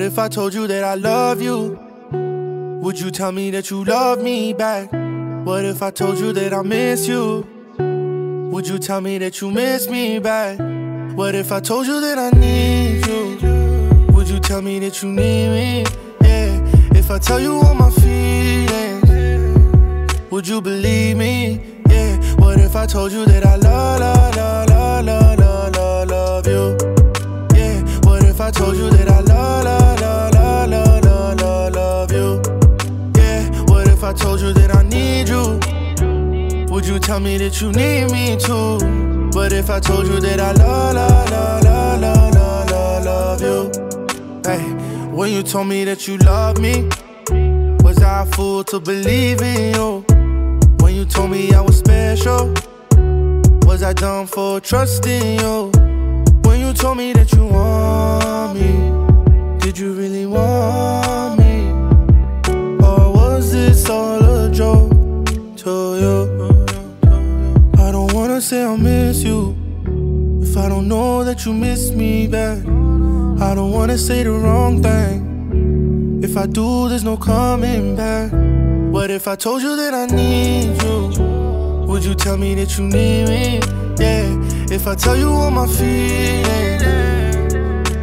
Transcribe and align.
What 0.00 0.06
if 0.06 0.18
I 0.18 0.28
told 0.28 0.54
you 0.54 0.66
that 0.66 0.82
I 0.82 0.94
love 0.94 1.42
you? 1.42 1.78
Would 2.80 2.98
you 2.98 3.10
tell 3.10 3.32
me 3.32 3.50
that 3.50 3.68
you 3.68 3.84
love 3.84 4.22
me 4.22 4.54
back? 4.54 4.90
What 5.44 5.66
if 5.66 5.82
I 5.82 5.90
told 5.90 6.18
you 6.18 6.32
that 6.32 6.54
I 6.54 6.62
miss 6.62 7.06
you? 7.06 7.46
Would 8.50 8.66
you 8.66 8.78
tell 8.78 9.02
me 9.02 9.18
that 9.18 9.42
you 9.42 9.50
miss 9.50 9.90
me 9.90 10.18
back? 10.18 10.58
What 11.14 11.34
if 11.34 11.52
I 11.52 11.60
told 11.60 11.86
you 11.86 12.00
that 12.00 12.16
I 12.18 12.30
need 12.30 13.06
you? 13.06 13.36
Would 14.14 14.26
you 14.26 14.40
tell 14.40 14.62
me 14.62 14.78
that 14.78 15.02
you 15.02 15.10
need 15.10 15.48
me? 15.50 15.84
Yeah. 16.22 16.96
If 16.96 17.10
I 17.10 17.18
tell 17.18 17.38
you 17.38 17.60
all 17.60 17.74
my 17.74 17.90
feelings, 17.90 19.04
would 20.30 20.48
you 20.48 20.62
believe 20.62 21.18
me? 21.18 21.60
Yeah. 21.90 22.16
What 22.36 22.58
if 22.58 22.74
I 22.74 22.86
told 22.86 23.12
you 23.12 23.26
that 23.26 23.44
I 23.44 23.56
love, 23.56 24.00
love, 24.00 24.34
love, 24.34 25.04
love, 25.04 25.38
love, 25.38 25.76
love, 25.76 26.08
love, 26.08 26.46
you? 26.46 26.78
Yeah. 27.54 27.82
What 28.08 28.24
if 28.24 28.40
I 28.40 28.50
told 28.50 28.78
you 28.78 28.88
that 28.88 29.10
I 29.10 29.20
love, 29.20 29.64
love, 29.64 29.79
Would 36.80 36.88
you 36.88 36.98
tell 36.98 37.20
me 37.20 37.36
that 37.36 37.60
you 37.60 37.72
need 37.72 38.10
me 38.10 38.38
too? 38.38 38.78
But 39.34 39.52
if 39.52 39.68
I 39.68 39.80
told 39.80 40.06
you 40.06 40.18
that 40.18 40.40
I 40.40 40.52
love, 40.52 40.94
love, 40.94 41.30
love, 41.30 42.00
love, 42.00 42.00
love, 42.00 42.34
love, 42.34 43.04
love, 43.04 43.40
love 43.42 43.42
you? 43.42 44.40
Hey, 44.42 44.62
when 45.12 45.30
you 45.30 45.42
told 45.42 45.66
me 45.66 45.84
that 45.84 46.08
you 46.08 46.16
love 46.16 46.58
me, 46.58 46.88
was 47.84 48.00
I 48.02 48.22
a 48.22 48.24
fool 48.24 48.64
to 48.64 48.80
believe 48.80 49.42
in 49.42 49.74
you? 49.74 50.06
When 50.80 50.94
you 50.94 51.04
told 51.04 51.30
me 51.30 51.52
I 51.52 51.60
was 51.60 51.80
special, 51.80 52.54
was 53.66 53.82
I 53.82 53.92
dumb 53.92 54.26
for 54.26 54.58
trusting 54.58 55.38
you? 55.38 55.70
When 56.44 56.60
you 56.60 56.72
told 56.72 56.96
me 56.96 57.12
that 57.12 57.30
you 57.34 57.46
you 71.50 71.56
miss 71.56 71.90
me 71.90 72.28
back. 72.28 72.58
I 73.46 73.54
don't 73.54 73.72
wanna 73.72 73.98
say 73.98 74.22
the 74.22 74.30
wrong 74.30 74.82
thing. 74.82 76.20
If 76.22 76.36
I 76.36 76.46
do, 76.46 76.88
there's 76.88 77.02
no 77.02 77.16
coming 77.16 77.96
back. 77.96 78.30
What 78.92 79.10
if 79.10 79.26
I 79.26 79.34
told 79.36 79.62
you 79.62 79.74
that 79.76 79.92
I 79.94 80.06
need 80.06 80.80
you? 80.82 80.98
Would 81.88 82.04
you 82.04 82.14
tell 82.14 82.36
me 82.36 82.54
that 82.54 82.78
you 82.78 82.84
need 82.84 83.28
me? 83.28 83.60
Yeah. 83.98 84.26
If 84.76 84.86
I 84.86 84.94
tell 84.94 85.16
you 85.16 85.30
all 85.30 85.50
my 85.50 85.66
feelings, 85.66 86.82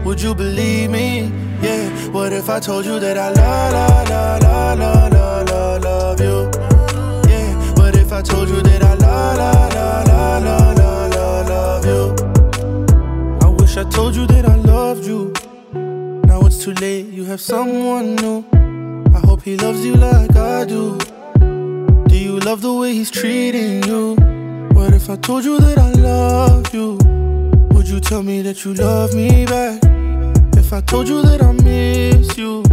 would 0.06 0.22
you 0.22 0.36
believe 0.36 0.90
me? 0.90 1.32
Yeah. 1.62 1.90
What 2.12 2.34
if 2.34 2.50
I 2.50 2.60
told 2.60 2.86
you 2.86 3.00
that 3.00 3.18
I 3.18 3.30
love, 3.30 3.74
love, 3.74 4.10
love, 4.10 4.80
love, 4.80 5.14
love, 5.14 5.50
love, 5.50 5.84
love 5.84 6.20
you? 6.20 6.38
Yeah. 7.32 7.54
What 7.78 7.96
if 7.96 8.12
I 8.12 8.22
told 8.22 8.50
you 8.50 8.62
that 8.62 8.84
I 8.84 8.94
love, 8.96 9.38
love, 9.38 9.74
love, 9.74 10.44
love, 10.44 10.78
love, 10.78 11.16
love, 11.16 11.86
love 11.86 11.86
you? 11.86 12.27
Told 13.92 14.16
you 14.16 14.28
that 14.28 14.46
I 14.46 14.56
loved 14.56 15.06
you. 15.06 15.34
Now 16.28 16.46
it's 16.46 16.64
too 16.64 16.74
late, 16.74 17.08
you 17.08 17.26
have 17.26 17.42
someone 17.42 18.16
new. 18.16 18.46
I 19.14 19.20
hope 19.20 19.42
he 19.42 19.58
loves 19.58 19.84
you 19.86 19.96
like 19.96 20.36
I 20.36 20.66
do. 20.66 20.98
Do 22.08 22.18
you 22.18 22.40
love 22.40 22.62
the 22.62 22.74
way 22.74 22.94
he's 22.94 23.12
treating 23.12 23.84
you? 23.84 24.16
What 24.74 24.94
if 24.94 25.10
I 25.10 25.16
told 25.16 25.44
you 25.44 25.60
that 25.60 25.78
I 25.78 25.92
love 25.92 26.74
you? 26.74 26.98
Would 27.72 27.88
you 27.88 28.00
tell 28.00 28.22
me 28.24 28.42
that 28.44 28.64
you 28.64 28.74
love 28.76 29.14
me 29.16 29.46
back? 29.46 29.82
If 30.58 30.74
I 30.74 30.82
told 30.82 31.08
you 31.08 31.22
that 31.24 31.42
I 31.42 31.52
miss 31.54 32.38
you, 32.38 32.64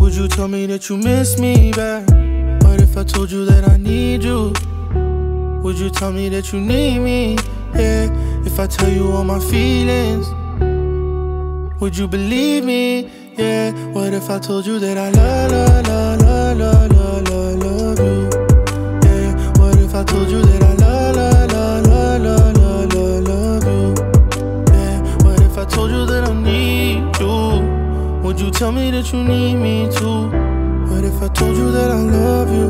would 0.00 0.14
you 0.14 0.28
tell 0.28 0.48
me 0.48 0.66
that 0.66 0.88
you 0.88 0.96
miss 0.96 1.38
me 1.38 1.72
back? 1.72 2.08
What 2.64 2.80
if 2.80 2.96
I 2.96 3.04
told 3.04 3.30
you 3.30 3.44
that 3.44 3.68
I 3.68 3.76
need 3.76 4.24
you? 4.24 4.52
Would 5.62 5.78
you 5.78 5.90
tell 5.90 6.12
me 6.12 6.28
that 6.30 6.52
you 6.52 6.60
need 6.60 7.00
me? 7.00 7.36
Yeah, 7.74 8.08
if 8.46 8.58
I 8.58 8.66
tell 8.66 8.88
you 8.90 9.12
all 9.12 9.24
my 9.24 9.38
feelings, 9.38 10.26
would 11.80 11.96
you 11.96 12.08
believe 12.08 12.64
me? 12.64 13.10
Yeah, 13.36 13.72
what 13.92 14.12
if 14.12 14.28
I 14.30 14.38
told 14.38 14.66
you 14.66 14.78
that 14.80 14.98
I 14.98 15.10
love, 15.10 15.50
love, 15.52 15.86
love, 15.86 16.58
love, 16.58 16.92
love, 16.92 17.28
love, 17.30 17.58
love 17.64 17.98
you? 17.98 18.28
Yeah, 19.04 19.58
what 19.58 19.78
if 19.78 19.94
I 19.94 20.04
told 20.04 20.28
you 20.28 20.42
that 20.42 20.62
I 20.62 20.74
love, 20.74 21.16
love, 21.16 21.52
love, 21.52 22.24
love, 22.24 22.94
love, 22.94 22.94
love, 22.94 23.28
love 23.28 23.64
you? 23.64 23.94
Yeah, 24.72 25.24
what 25.24 25.40
if 25.40 25.56
I 25.56 25.64
told 25.64 25.90
you 25.90 26.04
that 26.06 26.24
I 26.28 26.32
need 26.32 27.16
you? 27.20 28.22
Would 28.22 28.40
you 28.40 28.50
tell 28.50 28.72
me 28.72 28.90
that 28.90 29.12
you 29.12 29.22
need 29.22 29.56
me 29.56 29.88
too? 29.90 30.30
What 30.90 31.04
if 31.04 31.22
I 31.22 31.28
told 31.28 31.56
you 31.56 31.70
that 31.70 31.90
I 31.90 32.00
love 32.00 32.50
you? 32.52 32.68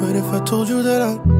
What 0.00 0.16
if 0.16 0.24
I 0.24 0.44
told 0.44 0.68
you 0.68 0.82
that 0.82 1.02
I 1.02 1.39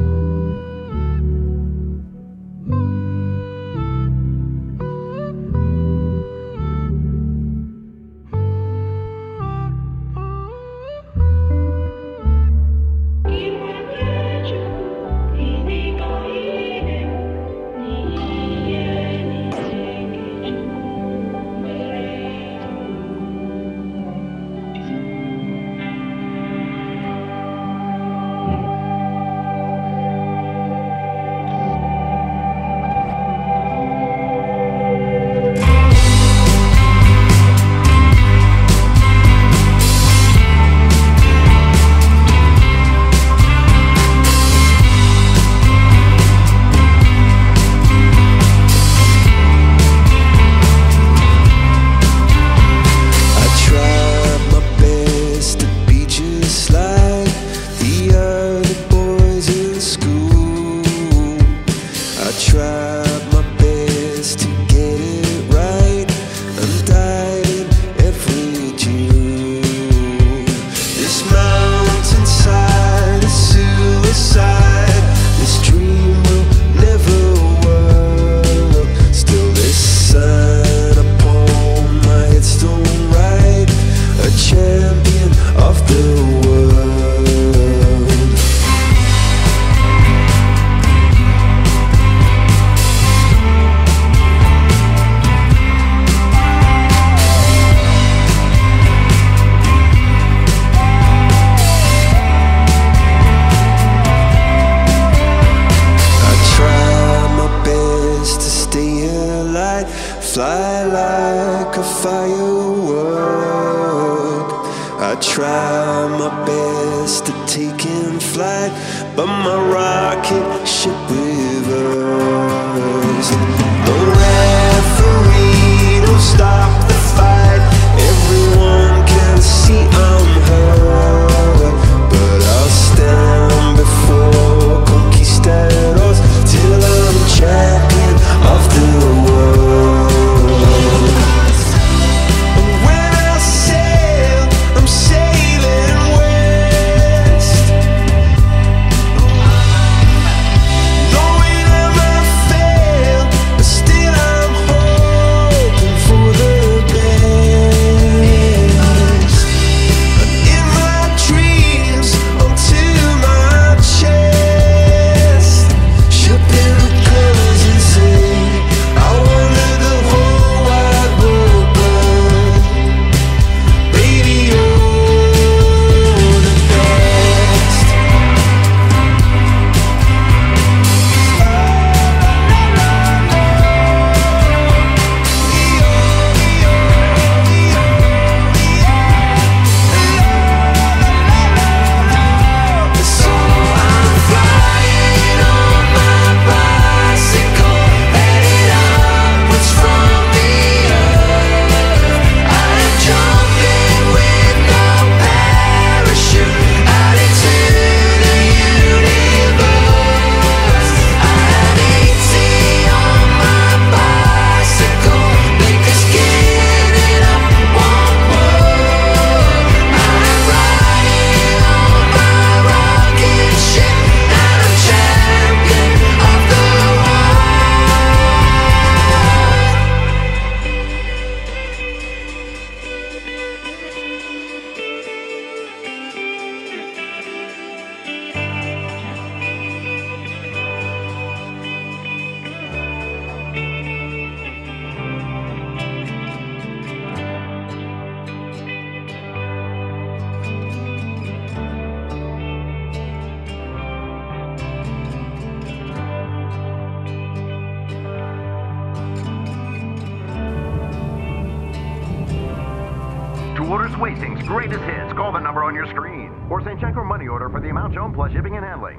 shown 268.01 268.13
plus 268.15 268.31
shipping 268.31 268.55
and 268.55 268.65
handling. 268.65 268.97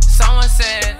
Someone 0.00 0.48
said, 0.48 0.99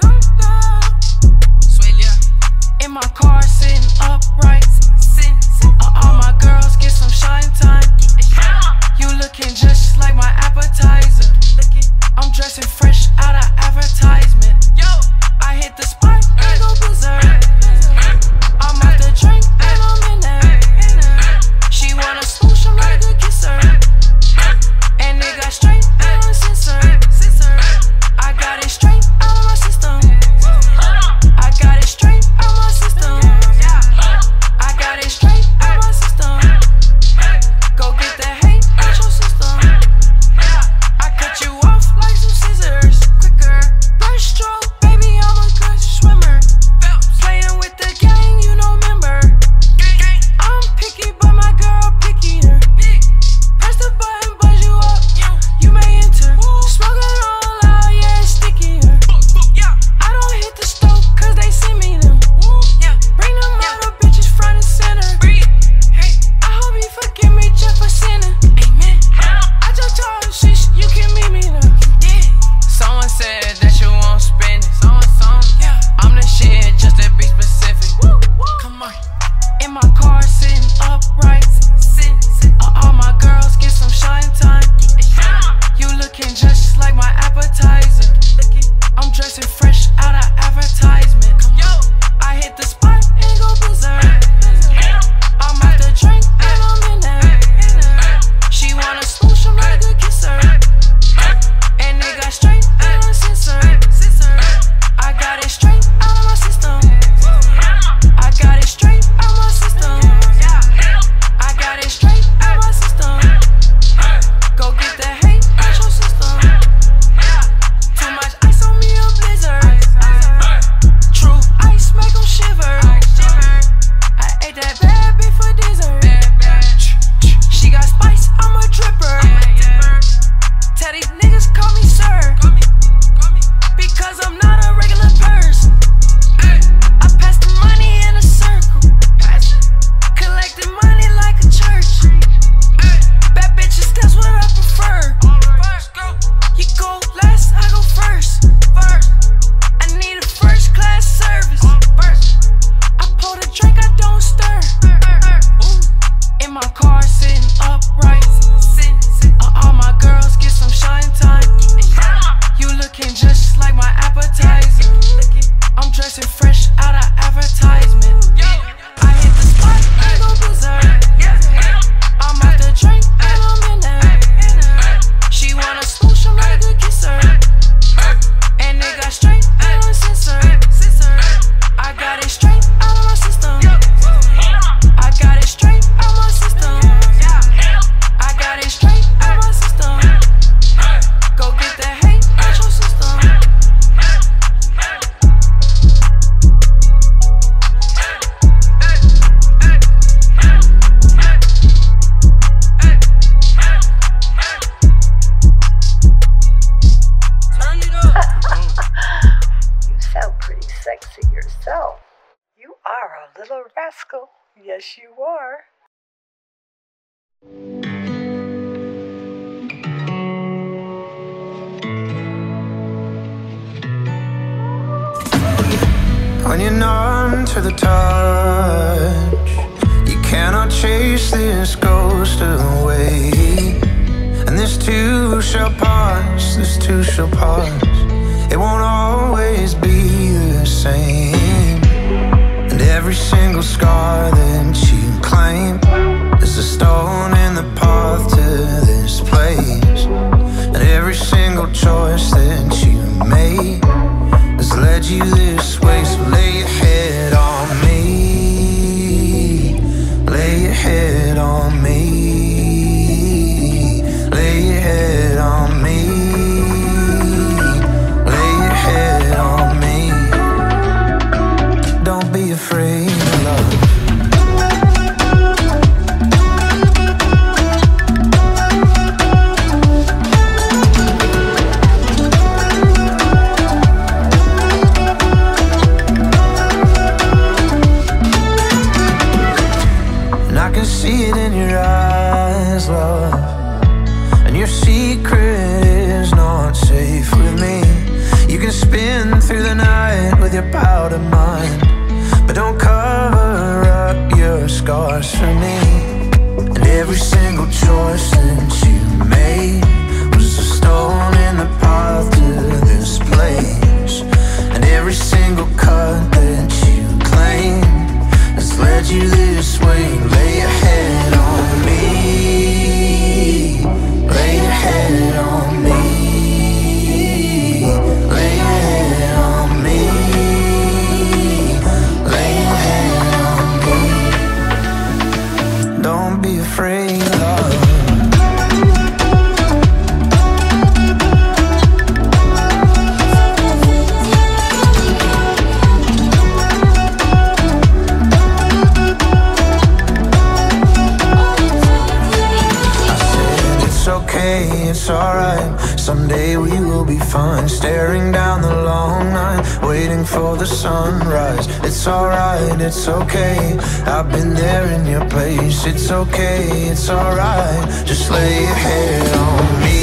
okay, 354.41 354.89
it's 354.89 355.11
alright. 355.11 355.81
Someday 355.99 356.57
we 356.57 356.71
will 356.81 357.05
be 357.05 357.19
fine. 357.19 357.69
Staring 357.69 358.33
down 358.33 358.63
the 358.63 358.75
long 358.83 359.33
night, 359.33 359.63
waiting 359.83 360.25
for 360.25 360.57
the 360.57 360.67
sunrise. 360.67 361.67
It's 361.85 362.07
alright, 362.07 362.81
it's 362.81 363.09
okay. 363.09 363.77
I've 364.07 364.31
been 364.31 364.55
there 364.55 364.87
in 364.97 365.07
your 365.07 365.27
place. 365.29 365.87
It's 365.87 366.11
okay, 366.11 366.89
it's 366.91 367.11
alright. 367.11 368.07
Just 368.07 368.31
lay 368.31 368.63
your 368.63 368.81
head 368.89 369.37
on 369.37 369.81
me. 369.85 370.01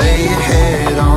Lay 0.00 0.18
your 0.30 0.42
head 0.52 0.98
on 0.98 1.15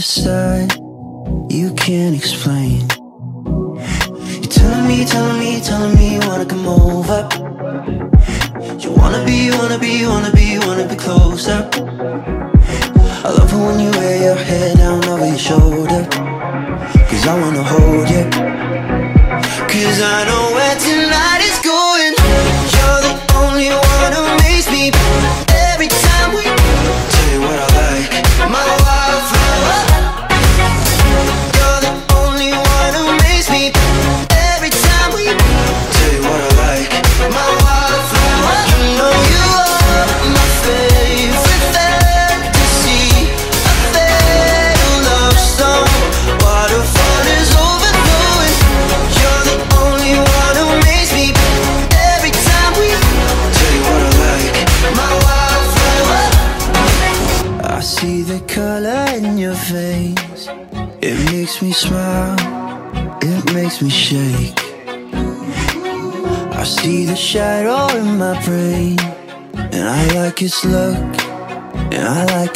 side 0.00 0.72
you 1.50 1.72
can't 1.74 2.14
explain. 2.14 2.80
You're 4.40 4.52
telling 4.58 4.86
me, 4.86 5.04
telling 5.04 5.40
me, 5.40 5.60
telling 5.60 5.94
me 5.96 6.14
you 6.14 6.20
wanna 6.20 6.46
come 6.46 6.68
over. 6.68 7.28
You 8.78 8.92
wanna 8.92 9.24
be, 9.24 9.50
wanna 9.50 9.78
be, 9.78 10.06
wanna 10.06 10.30
be, 10.32 10.58
wanna 10.58 10.86
be 10.86 10.96
closer. 10.96 11.68
I 13.24 13.30
love 13.30 13.52
it 13.52 13.56
when 13.56 13.80
you 13.80 13.90
wear 13.90 14.22
your 14.22 14.36
hair 14.36 14.74
down 14.76 15.04
over 15.06 15.26
your 15.26 15.38
shoulder. 15.38 16.06
Cause 17.08 17.26
I 17.26 17.40
wanna 17.40 17.64
hold 17.64 18.08
you. 18.08 18.24
Cause 19.72 20.00
I 20.00 20.24
know 20.28 20.52
where 20.54 20.76
tonight 20.78 21.37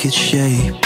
its 0.05 0.15
shape. 0.15 0.82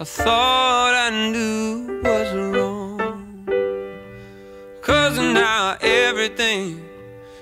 I 0.00 0.04
thought 0.04 0.94
I 0.94 1.10
knew 1.30 2.00
was 2.02 2.32
wrong. 2.34 3.44
Cause 4.80 5.18
now 5.18 5.76
everything 5.82 6.82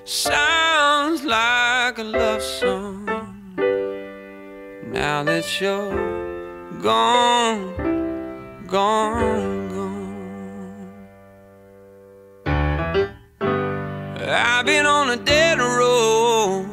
sounds 0.05 1.23
like 1.23 1.99
a 1.99 2.03
love 2.03 2.42
song. 2.42 3.07
Now 4.90 5.23
that 5.23 5.61
you're 5.61 6.83
gone, 6.83 7.77
gone, 8.66 9.68
gone. 9.68 10.97
I've 14.21 14.66
been 14.66 14.85
on 14.85 15.11
a 15.11 15.16
dead 15.16 15.61
road, 15.61 16.66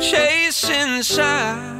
chasing 0.00 1.04
sound 1.04 1.73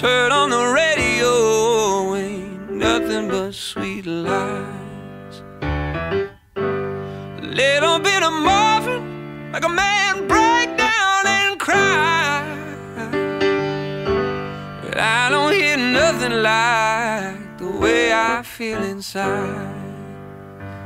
Turn 0.00 0.30
on 0.30 0.50
the 0.50 0.62
radio, 0.62 2.14
ain't 2.16 2.70
nothing 2.70 3.28
but 3.30 3.54
sweet 3.54 4.04
lies. 4.04 5.40
Little 7.40 7.98
bit 8.00 8.22
of 8.22 8.30
Marvin, 8.30 9.52
like 9.52 9.64
a 9.64 9.70
man 9.70 10.28
break 10.28 10.76
down 10.76 11.26
and 11.26 11.58
cry. 11.58 12.44
But 14.82 14.98
I 14.98 15.30
don't 15.30 15.54
hear 15.54 15.78
nothing 15.78 16.42
like 16.42 17.56
the 17.56 17.70
way 17.70 18.12
I 18.12 18.42
feel 18.42 18.82
inside. 18.82 19.74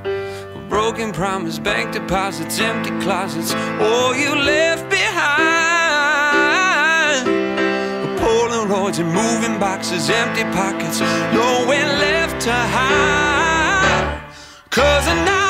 A 0.04 0.66
broken 0.68 1.10
promise, 1.10 1.58
bank 1.58 1.90
deposits, 1.92 2.60
empty 2.60 2.90
closets, 3.00 3.54
all 3.80 4.14
you 4.14 4.36
left 4.36 4.88
behind. 4.88 6.49
Polaroids 8.70 9.00
and 9.00 9.12
moving 9.12 9.58
boxes, 9.58 10.08
empty 10.10 10.44
pockets, 10.44 11.00
nowhere 11.34 11.86
left 11.98 12.40
to 12.42 12.52
hide. 12.52 14.22
Cause 14.70 15.06
now 15.06 15.49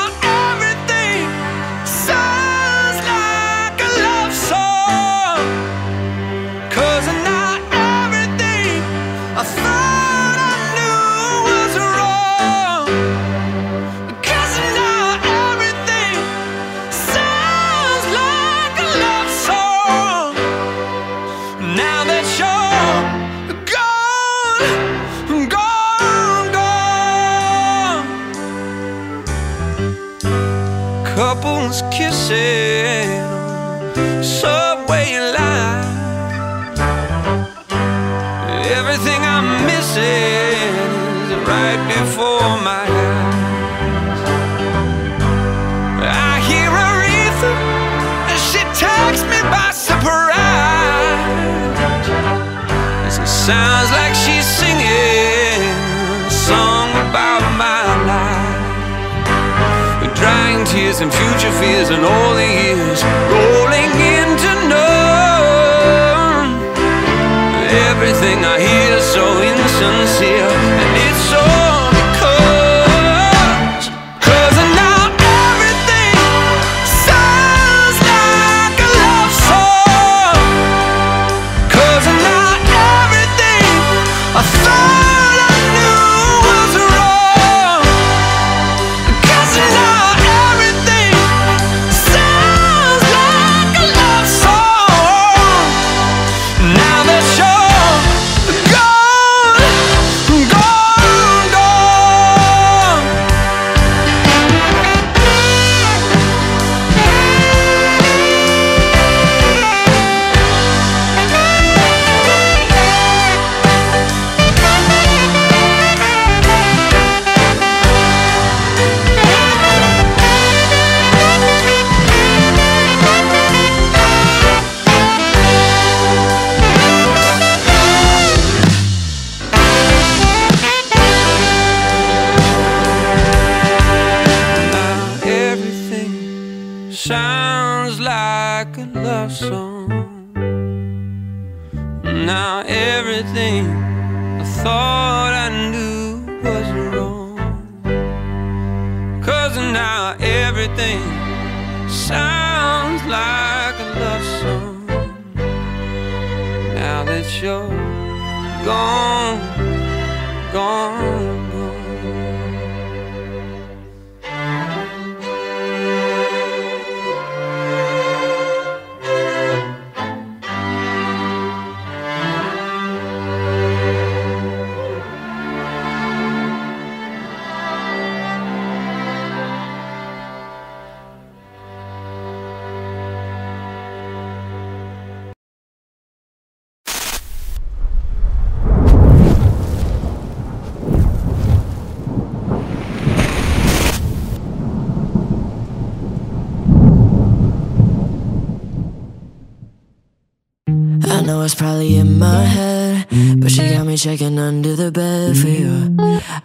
I 201.21 201.23
know 201.23 201.43
it's 201.43 201.53
probably 201.53 201.97
in 201.97 202.17
my 202.17 202.43
head, 202.43 203.05
but 203.37 203.51
she 203.51 203.69
got 203.69 203.85
me 203.85 203.95
checking 203.95 204.39
under 204.39 204.75
the 204.75 204.91
bed 204.91 205.37
for 205.37 205.49
you. 205.49 205.95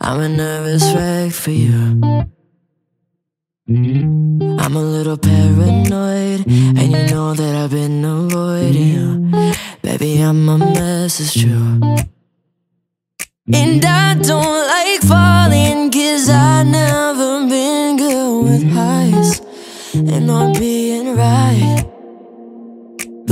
I'm 0.02 0.20
a 0.20 0.28
nervous 0.28 0.92
wreck 0.92 1.32
for 1.32 1.50
you. 1.50 1.98
I'm 3.66 4.76
a 4.76 4.82
little 4.82 5.16
paranoid, 5.16 6.46
and 6.46 6.92
you 6.92 7.06
know 7.06 7.32
that 7.32 7.54
I've 7.56 7.70
been 7.70 8.04
avoiding 8.04 9.30
you. 9.32 9.54
Baby, 9.80 10.20
I'm 10.20 10.46
a 10.46 10.58
mess, 10.58 11.20
it's 11.20 11.32
true. 11.32 11.80
And 13.50 13.82
I 13.82 14.14
don't 14.14 14.66
like 14.74 15.00
falling, 15.08 15.90
cause 15.90 16.28
I 16.28 16.64
never 16.64 17.48
been 17.48 17.96
good 17.96 18.44
with 18.44 18.70
highs 18.74 19.40
and 19.94 20.26
not 20.26 20.58
being 20.58 21.16
right. 21.16 21.85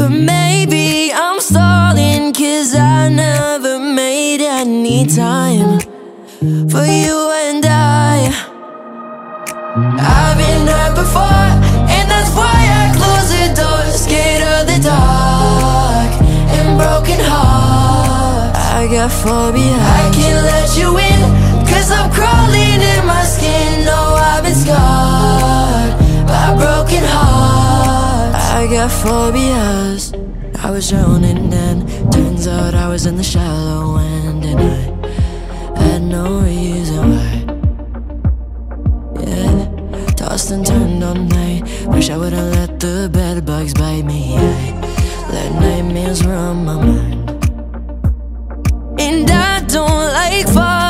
But 0.05 0.11
maybe 0.11 1.11
I'm 1.15 1.41
stalling 1.41 2.35
Cause 2.35 2.75
I 2.75 3.09
never 3.09 3.79
made 3.79 4.43
any 4.43 5.07
time 5.07 5.81
For 6.69 6.85
you 6.85 7.19
and 7.49 7.65
I. 7.65 8.29
I've 9.75 10.37
been 10.37 10.67
hurt 10.69 10.95
before 10.95 11.49
And 11.97 12.05
that's 12.13 12.37
why 12.37 12.53
I 12.53 12.85
close 13.01 13.31
the 13.33 13.49
door 13.57 13.81
Scared 13.97 14.43
of 14.55 14.67
the 14.69 14.79
dark 14.85 16.13
And 16.53 16.77
broken 16.77 17.21
heart 17.25 18.55
I 18.77 18.87
got 18.87 19.11
phobia. 19.11 19.73
I 19.73 20.13
can't 20.13 20.45
let 20.45 20.69
you 20.77 20.99
in 20.99 21.21
Cause 21.65 21.91
I'm 21.91 22.13
crawling 22.13 22.81
in 22.93 23.07
my 23.07 23.25
skin. 23.25 23.87
No, 23.87 24.21
I've 24.21 24.45
been 24.45 24.55
scarred 24.55 25.97
By 26.29 26.53
broken 26.61 27.05
heart 27.05 27.24
I 28.65 28.67
got 28.67 28.91
phobias. 28.91 30.15
I 30.65 30.71
was 30.71 30.89
drowning 30.89 31.51
then, 31.51 31.87
turns 32.11 32.49
out 32.49 32.75
I 32.75 32.89
was 32.89 33.05
in 33.05 33.17
the 33.17 33.23
shallow 33.23 33.99
end, 33.99 34.43
and 34.43 34.59
I 34.59 35.83
had 35.83 36.03
no 36.03 36.41
reason 36.41 37.11
why. 37.11 37.45
Yeah, 39.21 39.67
tossed 40.17 40.51
and 40.51 40.65
turned 40.65 41.05
all 41.05 41.15
night. 41.15 41.65
Wish 41.89 42.09
I 42.09 42.17
would've 42.17 42.55
let 42.55 42.81
the 42.81 43.11
bed 43.13 43.45
bugs 43.45 43.75
bite 43.75 44.07
me. 44.07 44.35
I 44.35 44.73
let 45.31 45.53
nightmares 45.61 46.25
run 46.25 46.65
my 46.65 46.77
mind. 46.83 47.31
And 48.99 49.31
I 49.31 49.61
don't 49.61 50.07
like 50.15 50.49
falling, 50.49 50.84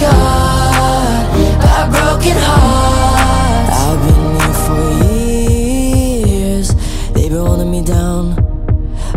scarred 0.00 1.28
by 1.60 1.80
broken 1.92 2.36
heart. 2.48 3.68
I've 3.84 4.00
been 4.06 4.24
here 4.40 4.56
for 4.64 4.84
years. 5.04 6.68
They've 7.12 7.30
been 7.30 7.44
holding 7.46 7.70
me 7.70 7.82
down. 7.84 8.34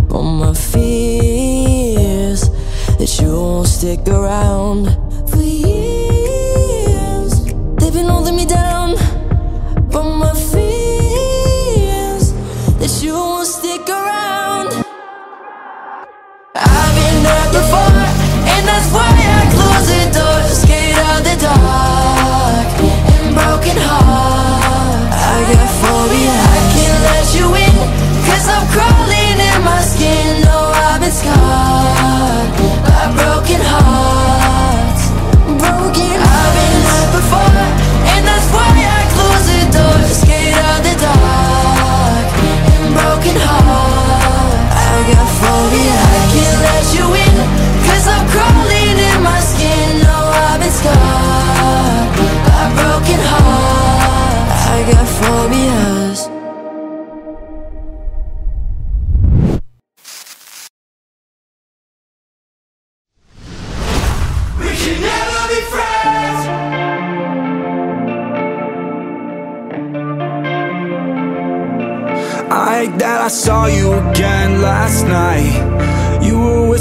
But 0.09 0.23
my 0.23 0.53
fears 0.53 2.49
that 2.97 3.19
you 3.21 3.31
won't 3.31 3.67
stick 3.67 4.07
around 4.09 4.92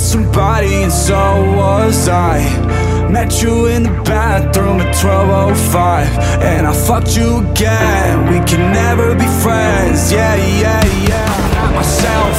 somebody 0.02 0.82
and 0.82 0.92
so 0.92 1.14
was 1.56 2.08
I. 2.08 2.38
Met 3.08 3.40
you 3.42 3.66
in 3.66 3.84
the 3.84 4.02
bathroom 4.02 4.80
at 4.80 4.94
1205 4.96 6.08
And 6.42 6.66
I 6.66 6.72
fucked 6.72 7.16
you 7.16 7.38
again. 7.38 8.26
We 8.26 8.38
can 8.44 8.72
never 8.72 9.14
be 9.14 9.28
friends. 9.44 10.10
Yeah, 10.10 10.34
yeah, 10.34 10.84
yeah. 11.08 11.26
I'm 11.36 11.54
not 11.54 11.74
myself. 11.80 12.36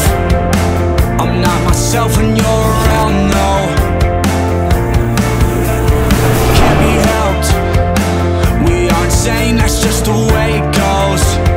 I'm 1.21 1.41
not 1.41 1.63
myself 1.63 2.17
when 2.17 2.36
you're 2.36 2.63
around, 2.73 3.15
no. 3.38 3.52
Can't 6.58 6.80
be 6.84 6.93
helped. 7.12 7.49
We 8.67 8.89
aren't 8.89 9.12
saying 9.12 9.56
that's 9.56 9.82
just 9.82 10.06
the 10.06 10.12
way 10.12 10.60
it 10.60 10.76
goes 10.76 11.53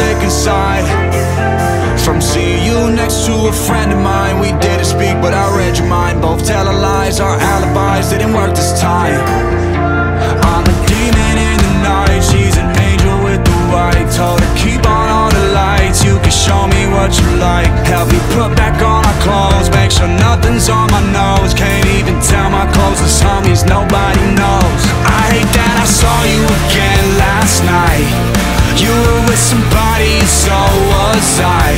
feeling 0.00 0.30
sick 0.30 0.86
From 2.04 2.20
seeing 2.20 2.64
you 2.64 2.90
next 2.90 3.26
to 3.26 3.34
a 3.48 3.52
friend 3.52 3.92
of 3.92 3.98
mine 3.98 4.40
We 4.40 4.50
didn't 4.60 4.86
speak 4.86 5.20
but 5.20 5.34
I 5.34 5.56
read 5.56 5.76
your 5.76 5.88
mind. 5.88 6.20
Both 6.22 6.46
telling 6.46 6.80
lies, 6.80 7.20
our 7.20 7.36
alibis 7.38 8.10
didn't 8.10 8.32
work 8.32 8.54
this 8.54 8.80
time. 8.80 9.20
I'm 10.52 10.64
a 10.64 10.74
demon 10.88 11.36
in 11.38 11.58
the 11.58 11.72
night 11.84 12.20
She's 12.20 12.56
an 12.56 12.70
angel 12.78 13.16
with 13.24 13.42
the 13.44 13.56
white. 13.72 14.08
Told 14.16 14.40
her 14.40 14.52
keep 14.56 14.84
on 14.86 15.06
all 15.08 15.30
the 15.30 15.46
lights 15.52 16.04
You 16.04 16.18
can 16.24 16.32
show 16.32 16.66
me 16.66 16.82
what 16.88 17.10
you 17.18 17.28
like. 17.38 17.70
Help 17.86 18.08
me 18.10 18.20
put 18.34 18.56
back 18.56 18.80
on 18.82 19.04
our 19.04 19.18
clothes 19.22 19.68
Make 19.70 19.90
sure 19.90 20.08
nothing's 20.08 20.68
on 20.68 20.90
my 20.90 21.02
nose. 21.12 21.54
Can't 21.54 21.86
even 21.98 22.16
tell 22.20 22.50
my 22.50 22.66
closest 22.72 23.22
homies 23.22 23.62
Nobody 23.66 24.24
knows. 24.34 24.80
I 25.04 25.22
hate 25.32 25.52
that 25.56 25.76
I 25.84 25.86
saw 25.86 26.16
you 26.24 26.42
again 26.64 27.04
last 27.18 27.64
night 27.64 28.39
You 28.80 28.88
were 28.88 29.22
with 29.28 29.38
somebody, 29.38 30.24
so 30.24 30.56
was 30.88 31.40
I. 31.44 31.76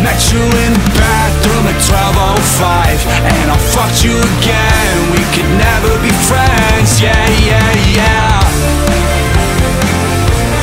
Met 0.00 0.32
you 0.32 0.40
in 0.40 0.72
the 0.72 0.90
bathroom 0.96 1.68
at 1.68 1.78
1205 1.84 3.06
And 3.36 3.46
I 3.52 3.58
fucked 3.70 4.02
you 4.02 4.16
again. 4.16 4.96
We 5.12 5.22
could 5.36 5.50
never 5.60 5.92
be 6.00 6.10
friends 6.26 6.98
Yeah, 6.98 7.14
yeah, 7.44 7.70
yeah. 7.92 8.40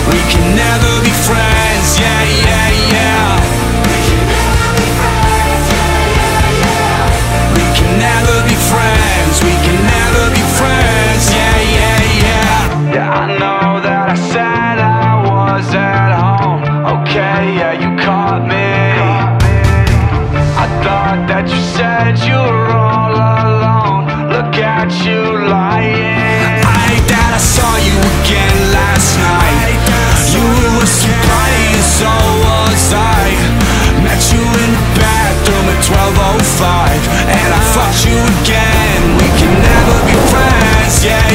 We 0.10 0.20
can 0.34 0.58
never 0.58 0.92
be 1.06 1.14
friends 1.24 1.88
Yeah, 2.02 2.22
yeah, 2.44 2.68
yeah. 2.90 3.30
We 7.56 7.66
can 7.78 7.92
never 7.96 8.38
be 8.50 8.58
friends 8.58 9.34
We 9.46 9.54
can 9.64 9.78
never 9.86 10.24
be 10.34 10.44
friends 10.58 11.24
Yeah, 11.32 11.58
yeah, 11.78 12.00
yeah. 12.26 12.58
Yeah, 12.92 13.22
I 13.22 13.38
know 13.38 13.80
that 13.86 14.10
I 14.10 14.16
said 14.16 14.49
was 15.60 15.76
at 15.76 16.12
home, 16.16 16.64
okay, 16.96 17.60
yeah, 17.60 17.76
you 17.76 17.92
caught 18.00 18.44
me. 18.48 18.72
I 20.64 20.66
thought 20.84 21.28
that 21.28 21.52
you 21.52 21.60
said 21.76 22.16
you 22.24 22.40
were 22.40 22.72
all 22.72 23.12
alone. 23.12 24.08
Look 24.32 24.56
at 24.56 24.88
you 25.04 25.20
lying. 25.52 26.64
I 26.64 26.76
hate 26.88 27.08
that 27.12 27.32
I 27.36 27.42
saw 27.44 27.76
you 27.76 27.98
again 28.24 28.56
last 28.72 29.20
night. 29.20 29.84
You 30.32 30.40
were 30.48 30.80
with 30.80 30.96
so 32.00 32.14
was 32.40 32.86
I. 32.96 33.28
Met 34.00 34.22
you 34.32 34.40
in 34.40 34.70
the 34.80 34.86
bathroom 34.96 35.66
at 35.76 35.80
12.05 35.84 37.04
And 37.36 37.50
I 37.52 37.62
fucked 37.76 38.08
you 38.08 38.16
again, 38.16 39.02
we 39.20 39.28
can 39.36 39.54
never 39.60 39.96
be 40.08 40.16
friends, 40.32 41.04
yeah. 41.04 41.29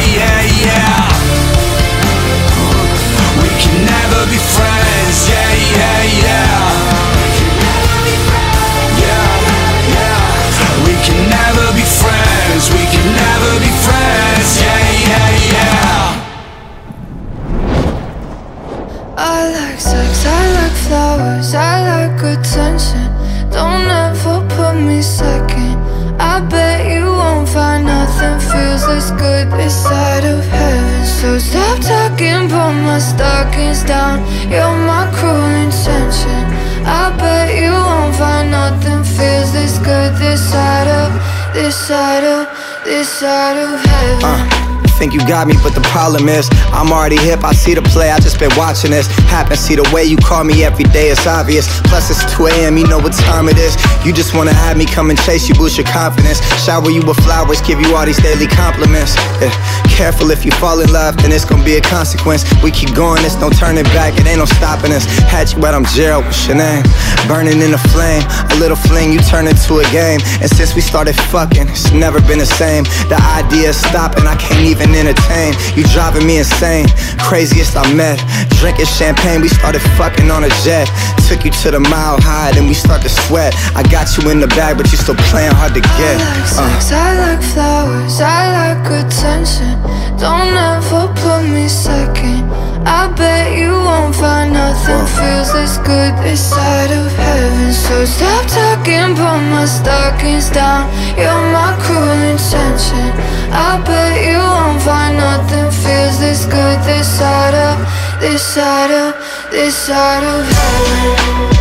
Down. 33.86 34.20
You're 34.50 34.76
my 34.86 35.10
cruel 35.14 35.54
intention. 35.64 36.42
I 36.86 37.14
bet 37.18 37.54
you 37.54 37.72
won't 37.72 38.14
find 38.16 38.50
nothing 38.50 39.02
feels 39.04 39.52
this 39.52 39.78
good 39.78 40.12
this 40.16 40.40
side 40.50 40.88
of, 40.88 41.10
this 41.54 41.76
side 41.76 42.24
of, 42.24 42.48
this 42.84 43.08
side 43.08 43.56
of 43.56 43.80
heaven. 43.80 44.24
Uh 44.24 44.63
think 44.98 45.12
you 45.12 45.20
got 45.26 45.46
me, 45.46 45.54
but 45.62 45.74
the 45.74 45.84
problem 45.92 46.28
is 46.28 46.48
I'm 46.72 46.92
already 46.92 47.18
hip. 47.18 47.44
I 47.44 47.52
see 47.52 47.74
the 47.74 47.82
play, 47.82 48.10
I 48.10 48.18
just 48.18 48.38
been 48.38 48.54
watching 48.56 48.90
this 48.90 49.06
happen. 49.28 49.56
See 49.56 49.76
the 49.76 49.86
way 49.92 50.04
you 50.04 50.16
call 50.16 50.44
me 50.44 50.64
every 50.64 50.84
day, 50.84 51.10
it's 51.10 51.26
obvious. 51.26 51.66
Plus 51.90 52.10
it's 52.10 52.22
2 52.34 52.46
a.m. 52.46 52.78
You 52.78 52.86
know 52.86 52.98
what 52.98 53.12
time 53.12 53.48
it 53.48 53.58
is. 53.58 53.76
You 54.04 54.12
just 54.12 54.34
wanna 54.34 54.52
have 54.52 54.76
me 54.76 54.86
come 54.86 55.10
and 55.10 55.18
chase 55.20 55.48
you, 55.48 55.54
boost 55.54 55.76
your 55.76 55.86
confidence. 55.86 56.40
Shower 56.64 56.90
you 56.90 57.02
with 57.02 57.18
flowers, 57.24 57.60
give 57.62 57.80
you 57.80 57.94
all 57.96 58.06
these 58.06 58.20
daily 58.22 58.46
compliments. 58.46 59.16
Yeah. 59.40 59.52
Careful 59.90 60.30
if 60.30 60.44
you 60.44 60.50
fall 60.52 60.80
in 60.80 60.90
love, 60.92 61.16
then 61.18 61.30
it's 61.32 61.44
gonna 61.44 61.64
be 61.64 61.76
a 61.76 61.80
consequence. 61.80 62.44
We 62.62 62.70
keep 62.70 62.94
going, 62.94 63.24
it's 63.24 63.36
no 63.36 63.50
turning 63.50 63.84
back, 63.94 64.18
it 64.18 64.26
ain't 64.26 64.38
no 64.38 64.46
stopping 64.46 64.92
us. 64.92 65.04
Had 65.30 65.50
you, 65.52 65.60
but 65.60 65.74
I'm 65.74 65.84
Gerald, 65.84 66.24
what's 66.24 66.46
your 66.46 66.56
name? 66.56 66.82
Burning 67.28 67.62
in 67.62 67.70
the 67.70 67.82
flame, 67.94 68.22
a 68.50 68.56
little 68.58 68.76
fling, 68.76 69.12
you 69.12 69.20
turn 69.20 69.46
into 69.46 69.78
a 69.78 69.86
game. 69.90 70.20
And 70.40 70.50
since 70.50 70.74
we 70.74 70.80
started 70.80 71.14
fucking, 71.30 71.68
it's 71.68 71.92
never 71.92 72.20
been 72.22 72.38
the 72.38 72.46
same. 72.46 72.84
The 73.08 73.18
idea 73.38 73.70
of 73.70 73.76
stopping, 73.76 74.26
I 74.26 74.36
can't 74.36 74.66
even 74.66 74.83
even 74.84 74.94
entertain. 74.94 75.54
You 75.76 75.84
driving 75.92 76.26
me 76.26 76.38
insane. 76.38 76.86
Craziest 77.18 77.76
I 77.76 77.92
met. 77.94 78.20
Drinking 78.60 78.86
champagne, 78.86 79.40
we 79.40 79.48
started 79.48 79.80
fucking 79.96 80.30
on 80.30 80.44
a 80.44 80.48
jet. 80.64 80.88
Took 81.28 81.44
you 81.44 81.50
to 81.64 81.70
the 81.70 81.80
mile 81.80 82.20
high, 82.20 82.52
then 82.52 82.68
we 82.68 82.74
start 82.74 83.02
to 83.02 83.08
sweat. 83.08 83.54
I 83.74 83.82
got 83.82 84.16
you 84.16 84.30
in 84.30 84.40
the 84.40 84.48
bag, 84.48 84.76
but 84.76 84.90
you 84.92 84.98
still 84.98 85.16
playing 85.32 85.52
hard 85.52 85.74
to 85.74 85.80
get. 85.80 86.16
I 86.20 86.36
like 86.36 86.46
sex. 86.46 86.92
I 86.92 87.08
like 87.18 87.42
flowers, 87.42 88.20
I 88.20 88.40
like 88.58 89.06
attention. 89.06 89.74
Don't 90.18 90.54
ever 90.54 91.08
put 91.20 91.48
me 91.48 91.68
second. 91.68 92.73
I 92.86 93.08
bet 93.16 93.56
you 93.56 93.72
won't 93.72 94.14
find 94.14 94.52
nothing 94.52 95.06
feels 95.16 95.50
as 95.54 95.78
good 95.78 96.12
this 96.22 96.40
side 96.50 96.90
of 96.90 97.10
heaven. 97.12 97.72
So 97.72 98.04
stop 98.04 98.44
talking, 98.46 99.16
put 99.16 99.40
my 99.48 99.64
stockings 99.64 100.50
down. 100.50 100.92
You're 101.16 101.46
my 101.52 101.72
cruel 101.80 102.20
intention. 102.32 103.08
I 103.50 103.80
bet 103.84 104.24
you 104.28 104.38
won't 104.38 104.82
find 104.82 105.16
nothing 105.16 105.70
feels 105.70 106.18
this 106.20 106.44
good 106.44 106.78
this 106.84 107.08
side 107.08 107.54
of, 107.54 107.76
this 108.20 108.42
side 108.42 108.90
of, 108.90 109.14
this 109.50 109.74
side 109.74 110.22
of 110.22 110.44
heaven. 110.46 111.53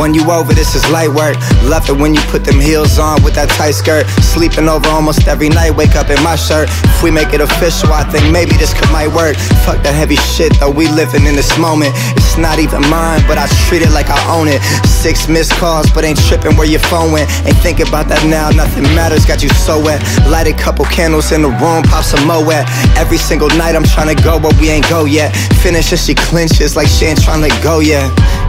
When 0.00 0.14
you 0.14 0.24
over, 0.32 0.54
this 0.54 0.74
is 0.74 0.80
light 0.88 1.12
work. 1.12 1.36
Love 1.68 1.84
it 1.90 1.92
when 1.92 2.14
you 2.14 2.22
put 2.32 2.42
them 2.42 2.58
heels 2.58 2.98
on 2.98 3.22
with 3.22 3.36
that 3.36 3.52
tight 3.60 3.76
skirt. 3.76 4.08
Sleeping 4.24 4.64
over 4.64 4.88
almost 4.88 5.28
every 5.28 5.52
night, 5.52 5.76
wake 5.76 5.92
up 5.92 6.08
in 6.08 6.16
my 6.24 6.40
shirt. 6.40 6.72
If 6.88 7.04
we 7.04 7.10
make 7.12 7.36
it 7.36 7.44
official, 7.44 7.92
I 7.92 8.08
think 8.08 8.32
maybe 8.32 8.56
this 8.56 8.72
could 8.72 8.88
might 8.88 9.12
work. 9.12 9.36
Fuck 9.68 9.84
that 9.84 9.92
heavy 9.92 10.16
shit 10.16 10.56
though, 10.56 10.72
we 10.72 10.88
living 10.88 11.28
in 11.28 11.36
this 11.36 11.52
moment. 11.60 11.92
It's 12.16 12.40
not 12.40 12.56
even 12.56 12.80
mine, 12.88 13.20
but 13.28 13.36
I 13.36 13.44
treat 13.68 13.84
it 13.84 13.92
like 13.92 14.08
I 14.08 14.16
own 14.32 14.48
it. 14.48 14.64
Six 14.88 15.28
missed 15.28 15.52
calls, 15.60 15.92
but 15.92 16.00
ain't 16.00 16.16
tripping 16.32 16.56
where 16.56 16.64
your 16.64 16.80
phone 16.88 17.12
went. 17.12 17.28
Ain't 17.44 17.60
thinking 17.60 17.84
about 17.84 18.08
that 18.08 18.24
now, 18.24 18.48
nothing 18.56 18.88
matters, 18.96 19.28
got 19.28 19.44
you 19.44 19.52
so 19.52 19.76
wet. 19.76 20.00
Light 20.32 20.48
a 20.48 20.56
couple 20.56 20.88
candles 20.88 21.28
in 21.28 21.44
the 21.44 21.52
room, 21.60 21.84
pop 21.84 22.08
some 22.08 22.24
Moet. 22.24 22.64
Every 22.96 23.20
single 23.20 23.52
night 23.60 23.76
I'm 23.76 23.84
trying 23.84 24.08
to 24.08 24.16
go, 24.24 24.40
but 24.40 24.56
we 24.56 24.72
ain't 24.72 24.88
go 24.88 25.04
yet. 25.04 25.36
Finish 25.60 25.92
and 25.92 26.00
she 26.00 26.16
clinches 26.16 26.72
like 26.72 26.88
she 26.88 27.04
ain't 27.04 27.20
trying 27.20 27.44
to 27.44 27.52
go 27.60 27.84
yet. 27.84 28.08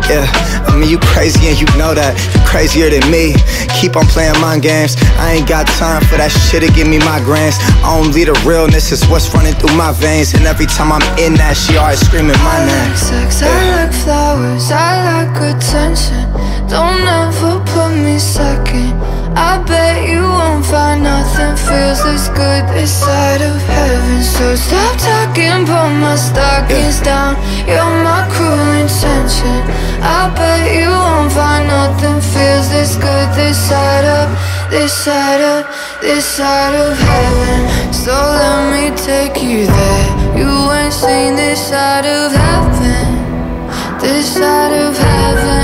Yeah, 0.10 0.26
I 0.68 0.76
mean 0.76 0.90
you 0.90 1.00
crazy 1.00 1.48
and 1.48 1.60
you 1.60 1.68
know 1.78 1.94
that. 1.94 2.18
You're 2.34 2.46
crazier 2.46 2.90
than 2.90 3.06
me. 3.12 3.38
Keep 3.80 3.96
on 3.96 4.06
playing 4.08 4.40
mind 4.42 4.62
games. 4.64 4.96
I 5.22 5.38
ain't 5.38 5.48
got 5.48 5.68
time 5.78 6.02
for 6.10 6.18
that 6.18 6.30
shit 6.30 6.64
to 6.64 6.70
give 6.74 6.88
me 6.88 6.98
my 7.00 7.22
migraines. 7.22 7.58
Only 7.86 8.24
the 8.24 8.34
realness 8.46 8.92
is 8.92 9.06
what's 9.08 9.34
running 9.34 9.54
through 9.54 9.76
my 9.76 9.92
veins. 9.92 10.34
And 10.34 10.46
every 10.46 10.66
time 10.66 10.92
I'm 10.92 11.04
in 11.20 11.34
that, 11.36 11.56
she 11.56 11.78
always 11.78 12.00
screaming 12.00 12.38
my 12.42 12.66
name 12.66 12.72
I 12.72 12.88
like 12.90 12.98
sex, 12.98 13.42
I 13.44 13.86
like 13.86 13.94
flowers, 13.94 14.72
I 14.72 14.92
like 15.10 15.38
attention. 15.56 16.26
Don't 16.68 17.04
ever 17.04 17.60
put 17.72 17.92
me 17.96 18.18
second 18.18 19.21
I 19.36 19.64
bet 19.64 20.10
you 20.10 20.24
won't 20.24 20.66
find 20.66 21.04
nothing 21.04 21.56
feels 21.56 22.04
as 22.04 22.28
good 22.30 22.68
this 22.76 22.92
side 22.92 23.42
of 23.42 23.56
heaven. 23.64 24.22
So 24.24 24.56
stop 24.56 24.98
talking, 25.00 25.66
put 25.66 25.92
my 26.04 26.16
stockings 26.16 27.00
yeah. 27.00 27.08
down. 27.08 27.32
You're 27.64 28.04
my 28.04 28.28
cruel 28.34 28.72
intention. 28.76 29.62
I 30.04 30.34
bet 30.36 30.76
you 30.76 30.90
won't 30.90 31.32
find 31.32 31.68
nothing 31.68 32.20
feels 32.20 32.68
this 32.70 32.96
good 32.98 33.30
this 33.36 33.58
side 33.58 34.06
of 34.06 34.28
This 34.70 34.94
side 34.94 35.42
of, 35.42 35.68
this 36.02 36.26
side 36.26 36.76
of 36.76 36.98
heaven. 36.98 37.94
So 37.94 38.12
let 38.12 38.72
me 38.72 38.96
take 38.96 39.44
you 39.44 39.68
there. 39.68 40.08
You 40.40 40.52
ain't 40.72 40.94
seen 40.94 41.36
this 41.36 41.60
side 41.70 42.06
of 42.06 42.32
heaven. 42.32 44.00
This 44.00 44.34
side 44.34 44.74
of 44.74 44.98
heaven 44.98 45.61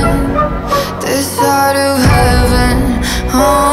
heaven 3.38 3.67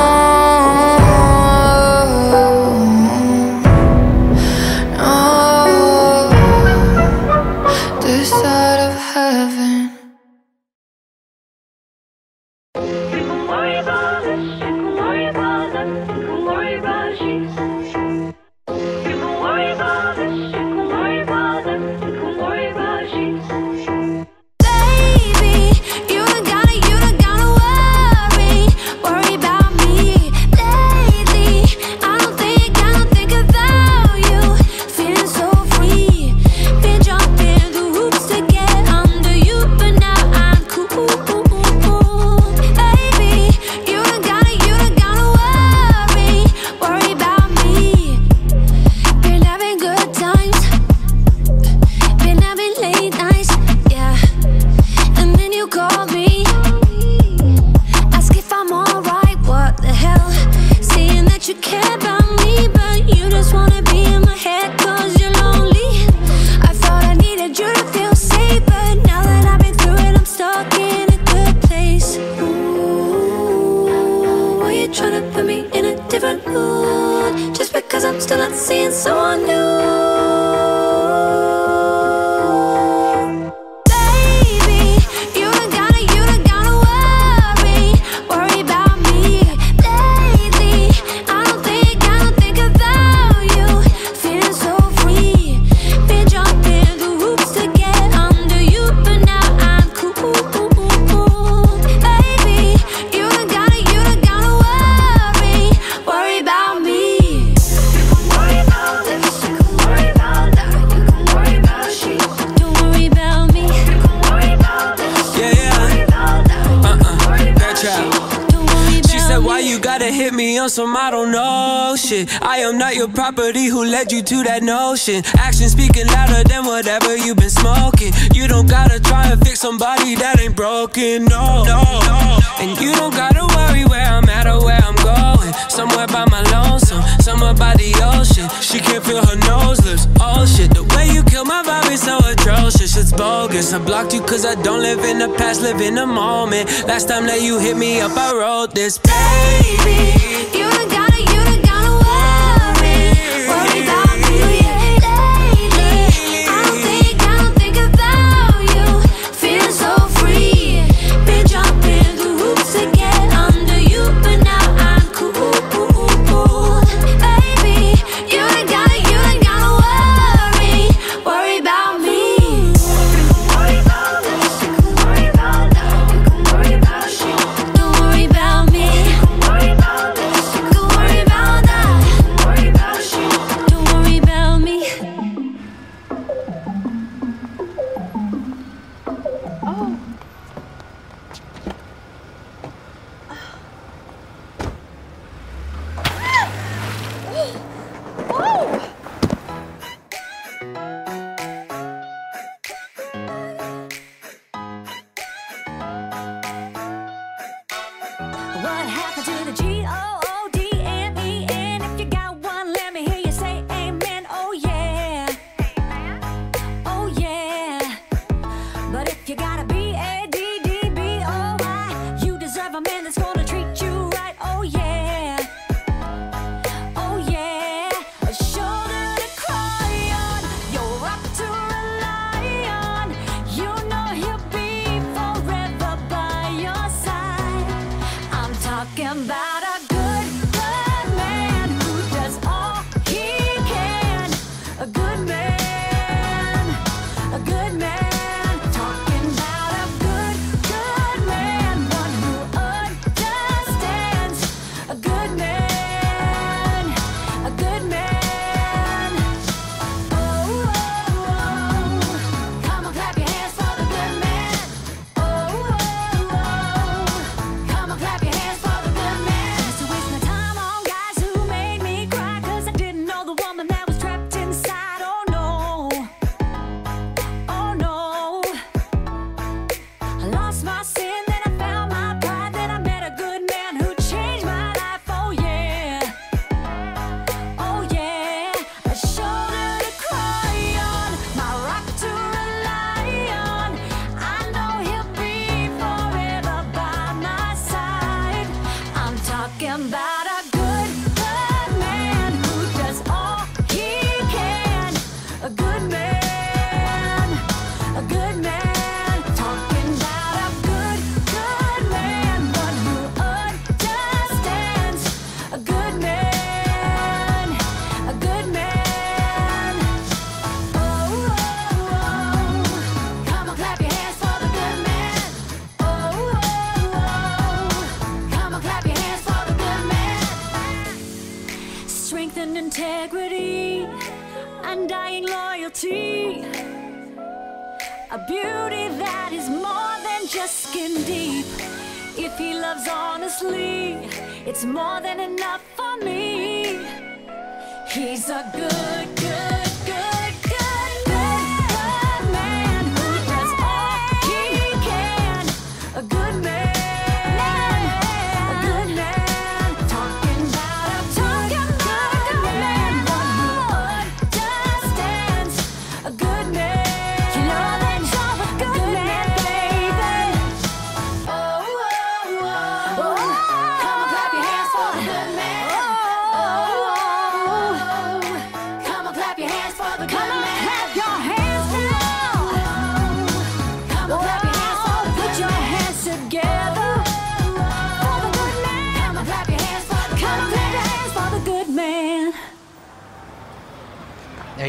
some 120.75 120.97
I 120.97 121.13
don't 121.13 121.31
know 121.31 121.95
shit. 121.97 122.29
I 122.43 122.59
am 122.59 122.79
not 122.79 122.97
your 122.97 123.07
property 123.07 123.69
led 123.95 124.11
you 124.11 124.23
to 124.23 124.43
that 124.43 124.65
notion. 124.65 125.23
Action 125.39 125.69
speaking 125.71 126.07
louder 126.09 126.43
than 126.43 126.67
whatever 126.67 127.15
you've 127.15 127.37
been 127.37 127.55
smoking. 127.63 128.11
You 128.35 128.49
don't 128.49 128.67
gotta 128.67 128.99
try 128.99 129.31
and 129.31 129.39
fix 129.47 129.61
somebody 129.61 130.17
that 130.17 130.41
ain't 130.41 130.57
broken. 130.57 131.27
No, 131.27 131.63
no, 131.63 131.79
no. 132.03 132.19
And 132.59 132.75
you 132.83 132.91
don't 132.99 133.15
gotta 133.15 133.47
worry 133.55 133.85
where 133.87 134.03
I'm 134.03 134.29
at 134.29 134.51
or 134.51 134.65
where 134.67 134.83
I'm 134.83 134.99
going. 134.99 135.53
Somewhere 135.71 136.09
by 136.09 136.27
my 136.27 136.43
lonesome, 136.51 137.03
somewhere 137.23 137.55
by 137.55 137.75
the 137.79 137.95
ocean. 138.19 138.51
She 138.61 138.81
can't 138.81 139.05
feel 139.05 139.23
her 139.25 139.39
nose 139.47 139.79
lips. 139.87 140.09
Oh 140.19 140.43
shit, 140.45 140.75
the 140.75 140.83
way 140.95 141.07
you 141.15 141.23
kill 141.23 141.45
my 141.45 141.63
vibe 141.63 141.93
is 141.95 142.03
so 142.03 142.19
atrocious. 142.19 142.97
It's 142.97 143.13
bogus. 143.13 143.73
I 143.73 143.79
blocked 143.79 144.13
you 144.13 144.23
cause 144.23 144.45
I 144.45 144.57
don't 144.67 144.83
live 144.83 145.05
in 145.05 145.19
the 145.19 145.31
past, 145.39 145.63
live 145.63 145.81
in 145.81 145.95
the 145.95 146.07
moment. 146.07 146.67
Last 146.91 147.07
time 147.07 147.27
that 147.27 147.43
you 147.43 147.61
hit 147.61 147.77
me 147.77 148.01
up, 148.01 148.17
I 148.17 148.35
wrote 148.35 148.75
this. 148.75 148.99
Baby, 148.99 150.59
you 150.59 150.84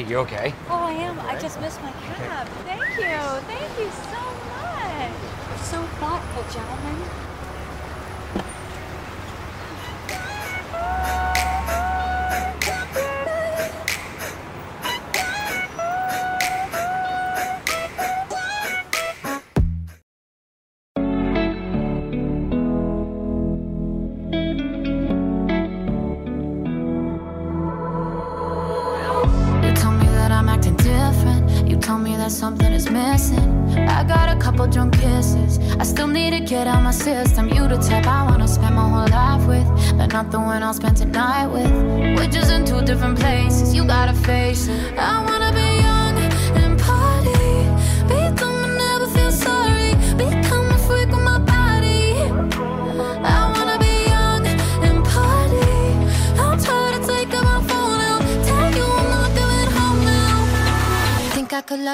You 0.08 0.18
okay? 0.20 0.53
Oh, 0.70 0.86
I 0.86 0.91
am. 0.91 1.18
Right. 1.18 1.36
I 1.36 1.39
just 1.41 1.60
missed 1.60 1.82
my 1.82 1.91
cab. 1.91 2.47
Okay. 2.62 2.78
Thank 2.78 2.93
you. 2.99 3.18
Thank 3.49 3.80
you 3.80 3.89
so 3.89 4.22
much. 4.53 5.12
You're 5.49 5.66
so 5.66 5.82
thoughtful, 5.97 6.43
gentlemen. 6.53 7.01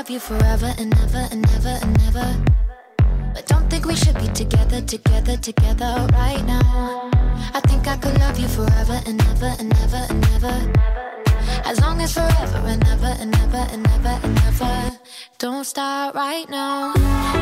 Love 0.01 0.09
you 0.09 0.19
forever 0.19 0.73
and 0.79 0.91
ever 0.97 1.27
and 1.29 1.47
ever 1.51 1.77
and 1.83 2.01
ever. 2.07 2.43
But 3.35 3.45
don't 3.45 3.69
think 3.69 3.85
we 3.85 3.95
should 3.95 4.15
be 4.15 4.27
together, 4.29 4.81
together, 4.81 5.37
together 5.37 6.07
right 6.13 6.43
now. 6.43 7.11
I 7.53 7.59
think 7.67 7.87
I 7.87 7.97
could 7.97 8.17
love 8.17 8.39
you 8.39 8.47
forever 8.47 8.99
and 9.05 9.21
ever 9.29 9.53
and 9.59 9.71
ever 9.83 10.03
and 10.09 10.25
ever. 10.35 10.57
As 11.65 11.79
long 11.81 12.01
as 12.01 12.15
forever 12.15 12.61
and 12.65 12.83
ever 12.87 13.13
and 13.21 13.35
ever 13.43 13.63
and 13.73 13.87
ever 13.89 14.15
and 14.23 14.39
ever. 14.49 14.97
Don't 15.37 15.65
start 15.65 16.15
right 16.15 16.49
now. 16.49 16.95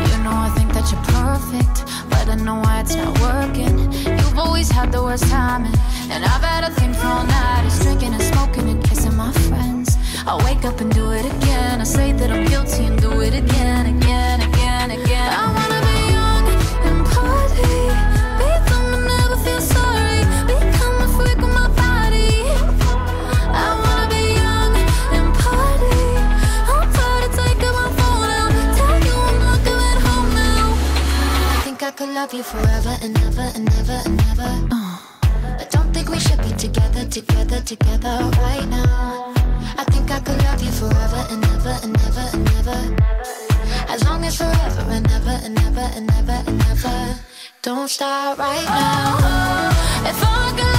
You 0.09 0.17
know 0.25 0.35
I 0.47 0.51
think 0.57 0.73
that 0.73 0.91
you're 0.91 1.05
perfect, 1.15 1.77
but 2.09 2.27
I 2.27 2.35
know 2.35 2.59
why 2.59 2.81
it's 2.81 2.93
not 2.93 3.17
working. 3.21 3.89
You've 4.19 4.37
always 4.37 4.69
had 4.69 4.91
the 4.91 5.01
worst 5.01 5.29
timing, 5.29 5.79
and 6.11 6.25
I've 6.25 6.43
had 6.43 6.65
a 6.69 6.71
thing 6.73 6.93
for 6.93 7.07
all 7.07 7.25
night. 7.25 7.63
It's 7.67 7.79
drinking 7.79 8.15
and 8.15 8.23
smoking 8.23 8.67
and 8.67 8.83
kissing 8.83 9.15
my 9.15 9.31
friends. 9.47 9.88
I 10.29 10.35
wake 10.45 10.63
up 10.63 10.79
and 10.79 10.93
do 10.93 11.09
it 11.09 11.25
again. 11.25 11.81
I 11.81 11.83
say 11.83 12.11
that 12.11 12.29
I'm 12.29 12.45
guilty 12.45 12.85
and 12.85 13.01
do 13.01 13.19
it 13.21 13.33
again, 13.33 13.97
again, 13.97 14.41
again, 14.41 14.91
again. 14.91 15.29
I 15.33 15.45
wanna 15.57 15.81
be 15.89 15.97
young 16.13 16.45
and 16.85 17.01
party. 17.09 17.73
Be 18.37 18.49
dumb 18.69 18.93
and 18.93 19.05
never 19.09 19.37
feel 19.41 19.59
sorry. 19.59 20.21
Become 20.45 21.01
a 21.01 21.07
freak 21.17 21.39
with 21.41 21.53
my 21.61 21.67
body. 21.81 22.45
I 23.57 23.69
wanna 23.81 24.05
be 24.13 24.37
young 24.37 24.73
and 25.17 25.33
party. 25.33 25.97
I'm 26.77 26.85
tired 26.93 27.25
of 27.25 27.33
taking 27.33 27.73
my 27.81 27.89
phone 27.97 28.29
out. 28.37 28.53
Tell 28.77 28.97
you 29.07 29.17
I'm 29.29 29.37
not 29.49 29.97
home 30.05 30.29
now. 30.37 30.77
I 31.53 31.61
think 31.65 31.81
I 31.81 31.89
could 31.89 32.09
love 32.09 32.35
you 32.35 32.43
forever 32.43 32.93
and 33.01 33.17
ever 33.25 33.47
and 33.57 33.67
ever 33.81 33.99
and 34.05 34.21
ever. 34.29 34.51
Uh. 34.69 34.97
But 35.57 35.71
don't 35.71 35.91
think 35.91 36.07
we 36.07 36.19
should 36.19 36.41
be 36.43 36.51
together, 36.53 37.03
together, 37.05 37.61
together 37.61 38.29
right 38.37 38.67
now. 38.69 39.38
I 39.79 39.83
think 39.85 40.11
I 40.11 40.19
could 40.19 40.37
love 40.43 40.61
you 40.61 40.71
forever 40.71 41.25
and 41.29 41.41
ever 41.45 41.79
and 41.83 41.95
ever 42.01 42.25
and 42.33 42.49
ever. 42.59 42.95
As 43.87 44.03
long 44.03 44.25
as 44.25 44.35
forever 44.35 44.81
and 44.91 45.09
ever 45.09 45.39
and 45.45 45.57
ever 45.57 45.87
and 45.95 46.11
ever 46.19 46.43
and 46.47 46.61
ever. 46.63 47.15
Don't 47.61 47.89
start 47.89 48.37
right 48.37 48.65
now. 48.65 49.69
If 50.03 50.21
I 50.21 50.53
could 50.57 50.78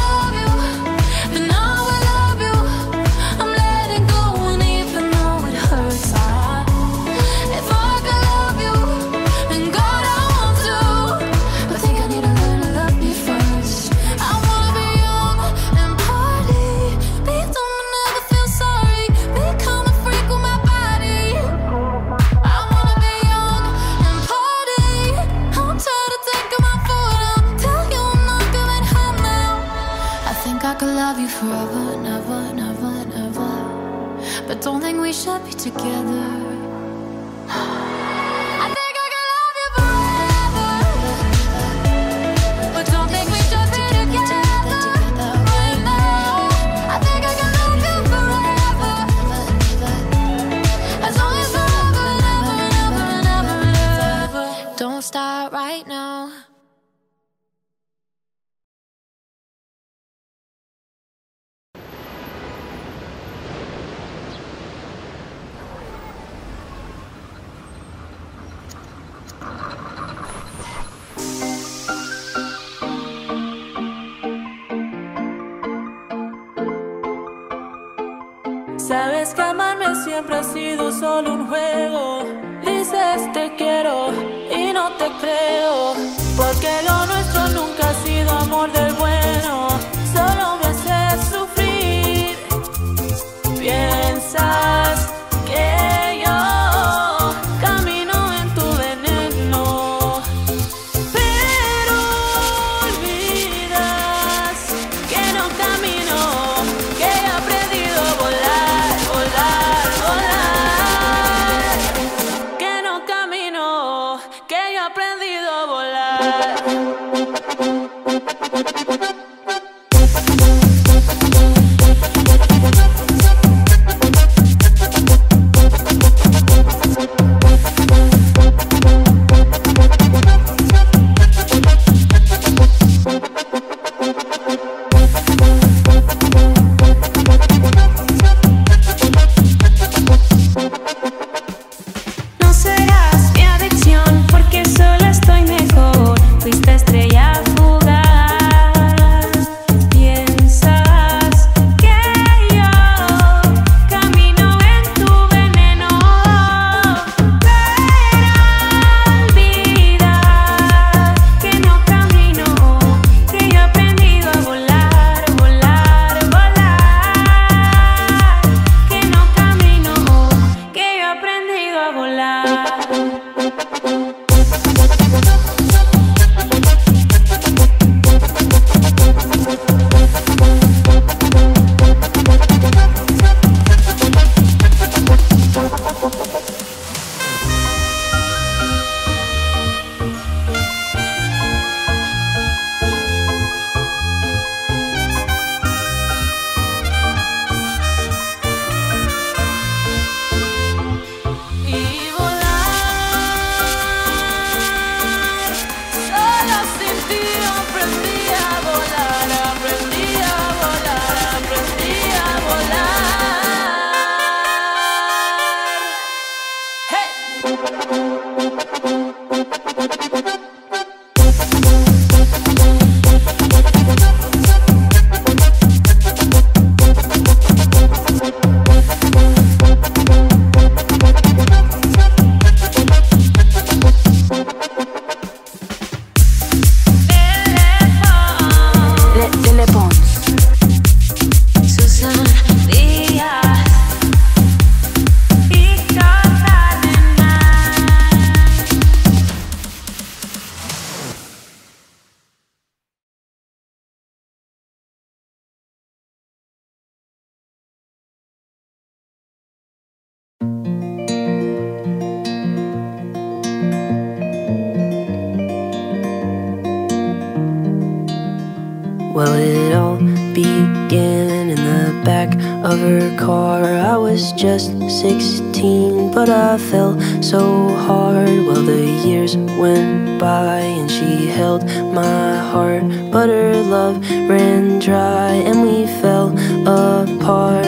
just 274.40 274.70
16, 274.88 276.12
but 276.12 276.30
I 276.30 276.56
fell 276.56 276.98
so 277.22 277.68
hard. 277.68 278.46
Well, 278.46 278.62
the 278.62 278.86
years 279.06 279.36
went 279.36 280.18
by 280.18 280.60
and 280.60 280.90
she 280.90 281.26
held 281.26 281.62
my 281.92 282.38
heart, 282.38 282.84
but 283.12 283.28
her 283.28 283.60
love 283.60 284.00
ran 284.30 284.78
dry 284.78 285.32
and 285.32 285.60
we 285.60 285.84
fell 286.00 286.28
apart. 286.62 287.66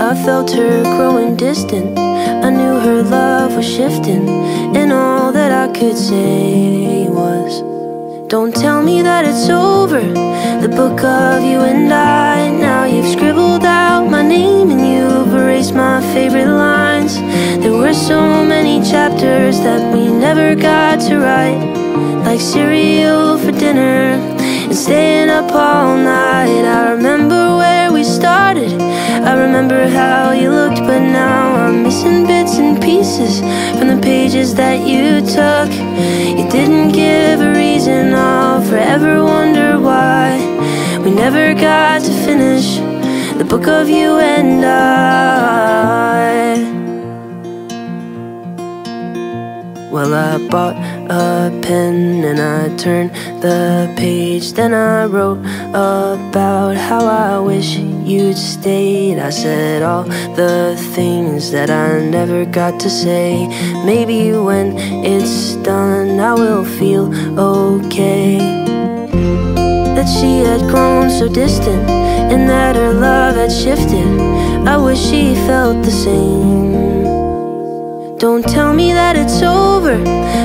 I 0.00 0.14
felt 0.24 0.52
her 0.52 0.84
growing 0.96 1.34
distant. 1.34 1.98
I 1.98 2.50
knew 2.50 2.78
her 2.78 3.02
love 3.02 3.56
was 3.56 3.66
shifting, 3.66 4.28
and 4.76 4.92
all 4.92 5.32
that 5.32 5.50
I 5.50 5.72
could 5.76 5.96
say 5.96 7.08
was. 7.08 7.62
Don't 8.28 8.54
tell 8.54 8.80
me 8.80 9.02
that 9.02 9.24
it's 9.24 9.48
over. 9.48 10.00
The 10.62 10.68
book 10.68 11.02
of 11.02 11.42
you 11.42 11.58
and 11.60 11.92
I. 11.92 12.50
Now 12.50 12.84
you've 12.84 13.08
scribbled 13.08 13.64
out 13.64 14.08
my 14.08 14.22
name 14.22 14.70
and 14.70 14.80
you've 14.80 15.15
my 15.72 16.00
favorite 16.14 16.48
lines. 16.48 17.14
There 17.62 17.72
were 17.72 17.94
so 17.94 18.44
many 18.44 18.82
chapters 18.82 19.60
that 19.60 19.92
we 19.92 20.08
never 20.08 20.54
got 20.54 21.00
to 21.08 21.18
write. 21.18 21.60
Like 22.24 22.40
cereal 22.40 23.38
for 23.38 23.52
dinner 23.52 24.18
and 24.66 24.76
staying 24.76 25.30
up 25.30 25.50
all 25.52 25.96
night. 25.96 26.64
I 26.64 26.92
remember 26.92 27.56
where 27.56 27.92
we 27.92 28.04
started. 28.04 28.72
I 29.30 29.32
remember 29.34 29.88
how 29.88 30.32
you 30.32 30.50
looked, 30.50 30.80
but 30.80 31.00
now 31.00 31.54
I'm 31.54 31.82
missing 31.82 32.26
bits 32.26 32.58
and 32.58 32.80
pieces 32.80 33.40
from 33.78 33.88
the 33.88 34.00
pages 34.02 34.54
that 34.54 34.86
you 34.86 35.20
took. 35.20 35.70
You 36.38 36.48
didn't 36.50 36.92
give 36.92 37.40
a 37.40 37.52
reason, 37.52 38.14
I'll 38.14 38.62
forever 38.62 39.24
wonder 39.24 39.80
why 39.80 40.36
we 41.04 41.10
never 41.10 41.54
got 41.54 42.02
to 42.02 42.12
finish 42.26 42.95
the 43.38 43.44
book 43.44 43.66
of 43.66 43.88
you 43.88 44.18
and 44.18 44.64
I. 44.64 45.76
Well, 49.90 50.14
I 50.14 50.38
bought 50.48 50.76
a 51.10 51.50
pen 51.60 52.24
and 52.24 52.40
I 52.40 52.74
turned 52.76 53.10
the 53.42 53.92
page. 53.96 54.52
Then 54.54 54.72
I 54.72 55.04
wrote 55.04 55.40
about 55.70 56.76
how 56.76 57.04
I 57.04 57.38
wish 57.38 57.76
you'd 57.76 58.38
stayed. 58.38 59.18
I 59.18 59.30
said 59.30 59.82
all 59.82 60.04
the 60.34 60.76
things 60.94 61.50
that 61.50 61.68
I 61.68 62.00
never 62.00 62.46
got 62.46 62.80
to 62.80 62.90
say. 62.90 63.48
Maybe 63.84 64.32
when 64.32 64.78
it's 65.04 65.56
done, 65.56 66.20
I 66.20 66.32
will 66.34 66.64
feel 66.64 67.12
okay. 67.38 68.38
That 69.94 70.08
she 70.08 70.40
had 70.40 70.60
grown 70.70 71.10
so 71.10 71.28
distant 71.28 71.95
and 72.32 72.48
that 72.48 72.74
her 72.76 72.92
love 72.92 73.36
had 73.36 73.52
shifted. 73.52 74.08
I 74.66 74.76
wish 74.76 74.98
she 74.98 75.34
felt 75.46 75.84
the 75.84 75.90
same. 75.90 76.96
Don't 78.18 78.44
tell 78.44 78.72
me 78.72 78.92
that 78.92 79.14
it's 79.16 79.42
over. 79.42 79.96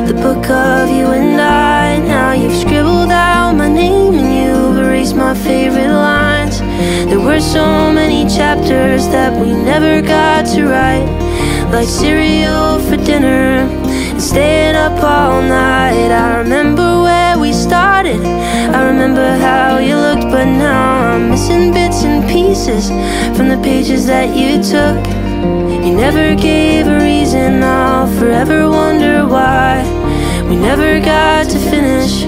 The 0.09 0.13
book 0.13 0.49
of 0.49 0.89
you 0.89 1.05
and 1.07 1.41
I. 1.41 1.97
Now 1.99 2.33
you've 2.33 2.53
scribbled 2.53 3.11
out 3.11 3.53
my 3.53 3.67
name 3.67 4.13
and 4.13 4.29
you've 4.39 4.77
erased 4.77 5.15
my 5.15 5.33
favorite 5.33 5.87
lines. 5.87 6.59
There 7.09 7.19
were 7.19 7.39
so 7.39 7.91
many 7.91 8.29
chapters 8.29 9.07
that 9.07 9.31
we 9.41 9.51
never 9.53 10.01
got 10.01 10.45
to 10.53 10.67
write. 10.67 11.09
Like 11.71 11.87
cereal 11.87 12.79
for 12.79 12.97
dinner 12.97 13.67
staying 14.21 14.75
up 14.75 15.03
all 15.03 15.41
night. 15.41 16.11
I 16.11 16.37
remember 16.37 17.01
where 17.01 17.39
we 17.39 17.51
started. 17.51 18.21
I 18.21 18.85
remember 18.85 19.35
how 19.37 19.79
you 19.79 19.95
looked, 19.95 20.29
but 20.29 20.45
now 20.45 21.13
I'm 21.13 21.31
missing 21.31 21.73
bits 21.73 22.03
and 22.03 22.23
pieces 22.29 22.89
from 23.35 23.49
the 23.49 23.59
pages 23.63 24.05
that 24.05 24.29
you 24.35 24.61
took. 24.61 25.01
You 25.85 25.95
never 25.95 26.35
gave 26.35 26.85
a 26.87 26.99
reason, 26.99 27.63
I'll 27.63 28.07
forever 28.19 28.69
wonder 28.69 29.25
why 29.25 29.83
we 30.47 30.55
never 30.55 30.99
got 30.99 31.49
to 31.49 31.57
finish 31.57 32.23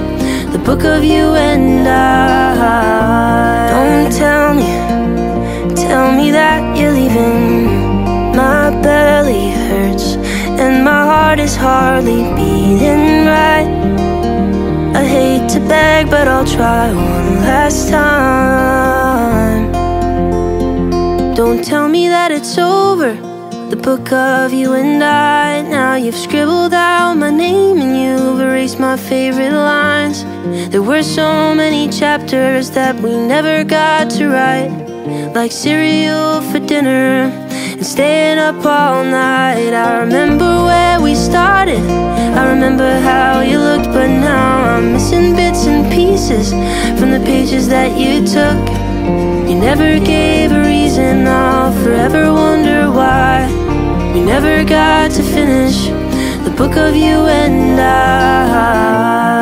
the 0.51 0.59
book 0.59 0.83
of 0.83 1.03
you 1.03 1.35
and 1.35 1.87
I. 1.87 3.69
Don't 3.69 4.11
tell 4.11 4.53
me, 4.55 5.75
tell 5.75 6.11
me 6.11 6.31
that 6.31 6.75
you're 6.75 6.91
leaving. 6.91 8.33
My 8.35 8.63
my 8.63 9.22
heart 11.33 11.39
is 11.39 11.55
hardly 11.55 12.21
beating 12.35 13.25
right. 13.25 13.65
I 14.93 15.03
hate 15.03 15.49
to 15.53 15.59
beg, 15.61 16.07
but 16.11 16.27
I'll 16.27 16.45
try 16.45 16.93
one 16.93 17.37
last 17.41 17.89
time. 17.89 19.71
Don't 21.33 21.63
tell 21.65 21.87
me 21.87 22.07
that 22.07 22.31
it's 22.31 22.59
over. 22.59 23.15
The 23.71 23.75
book 23.75 24.11
of 24.11 24.53
you 24.53 24.73
and 24.73 25.03
I. 25.03 25.63
Now 25.63 25.95
you've 25.95 26.13
scribbled 26.15 26.75
out 26.75 27.15
my 27.15 27.31
name 27.31 27.81
and 27.81 27.97
you've 27.99 28.39
erased 28.39 28.79
my 28.79 28.95
favorite 28.95 29.53
lines. 29.53 30.25
There 30.69 30.83
were 30.83 31.01
so 31.01 31.55
many 31.55 31.89
chapters 31.89 32.69
that 32.71 32.95
we 32.97 33.09
never 33.09 33.63
got 33.63 34.11
to 34.17 34.29
write. 34.29 34.69
Like 35.33 35.51
cereal 35.51 36.41
for 36.51 36.59
dinner 36.59 37.42
and 37.77 37.85
staying 37.85 38.37
up 38.37 38.65
all 38.65 39.03
night. 39.03 39.73
I 39.73 39.99
remember 39.99 40.63
where 40.63 41.01
we 41.01 41.15
started. 41.15 41.83
I 42.39 42.49
remember 42.49 42.99
how 42.99 43.41
you 43.41 43.59
looked, 43.59 43.87
but 43.87 44.07
now 44.07 44.75
I'm 44.75 44.93
missing 44.93 45.35
bits 45.35 45.65
and 45.65 45.91
pieces 45.91 46.51
from 46.99 47.11
the 47.11 47.21
pages 47.25 47.67
that 47.69 47.97
you 47.97 48.25
took. 48.25 48.61
You 49.49 49.55
never 49.59 49.99
gave 49.99 50.51
a 50.51 50.61
reason, 50.61 51.27
I'll 51.27 51.73
forever 51.83 52.31
wonder 52.31 52.89
why 52.91 53.47
we 54.13 54.21
never 54.21 54.63
got 54.63 55.11
to 55.11 55.23
finish 55.23 55.87
the 56.45 56.53
book 56.55 56.75
of 56.77 56.95
you 56.95 57.25
and 57.27 57.79
I. 57.79 59.32